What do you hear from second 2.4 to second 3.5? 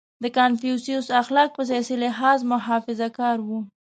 محافظهکار